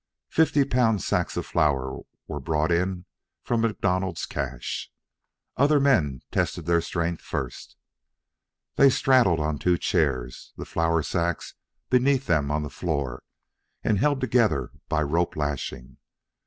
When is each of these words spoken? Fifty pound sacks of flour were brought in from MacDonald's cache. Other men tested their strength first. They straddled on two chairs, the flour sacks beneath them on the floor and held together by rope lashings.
Fifty 0.31 0.65
pound 0.65 1.03
sacks 1.03 1.37
of 1.37 1.45
flour 1.45 1.99
were 2.27 2.39
brought 2.39 2.71
in 2.71 3.05
from 3.43 3.61
MacDonald's 3.61 4.25
cache. 4.25 4.89
Other 5.57 5.79
men 5.79 6.21
tested 6.31 6.65
their 6.65 6.81
strength 6.81 7.21
first. 7.21 7.75
They 8.77 8.89
straddled 8.89 9.39
on 9.39 9.59
two 9.59 9.77
chairs, 9.77 10.53
the 10.57 10.65
flour 10.65 11.03
sacks 11.03 11.53
beneath 11.91 12.25
them 12.25 12.49
on 12.49 12.63
the 12.63 12.71
floor 12.71 13.21
and 13.83 13.99
held 13.99 14.21
together 14.21 14.71
by 14.89 15.03
rope 15.03 15.35
lashings. 15.35 15.97